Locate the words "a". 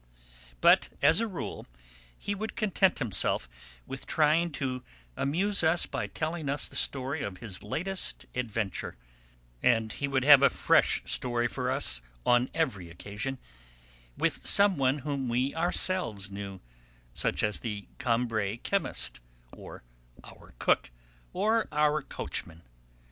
1.21-1.27, 10.41-10.49